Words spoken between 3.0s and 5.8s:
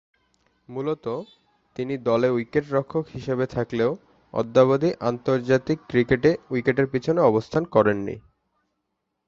হিসাবে থাকলেও অদ্যাবধি আন্তর্জাতিক